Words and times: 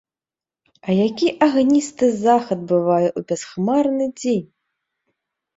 А 0.87 0.93
які 1.07 1.27
агністы 1.47 2.09
захад 2.25 2.59
бывае 2.71 3.07
ў 3.17 3.25
бясхмарны 3.33 4.05
дзень! 4.19 4.45